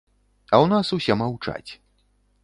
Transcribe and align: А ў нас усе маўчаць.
А 0.45 0.55
ў 0.57 0.65
нас 0.71 0.87
усе 0.97 1.17
маўчаць. 1.19 1.71